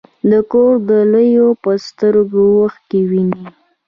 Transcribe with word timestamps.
د 0.29 0.31
کور 0.51 0.73
د 0.89 0.91
لویو 1.13 1.47
په 1.63 1.71
سترګو 1.87 2.43
اوښکې 2.63 3.01
وینې. 3.09 3.45